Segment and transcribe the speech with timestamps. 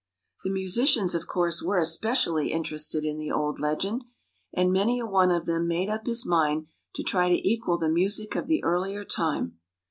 [0.43, 4.03] The musicians, of course, were especially interested in the old legend,
[4.51, 7.87] and many a one of them made up his mind to try to equal the
[7.87, 9.59] music of the earlier time.